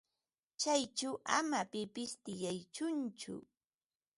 Chayćhu 0.61 1.09
ama 1.37 1.61
pipis 1.71 2.11
tiyachunchu. 2.23 3.33